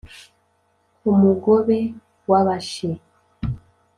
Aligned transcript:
Ku 0.97 1.09
mugobe 1.19 1.77
w' 2.29 2.37
Abashi 2.39 2.91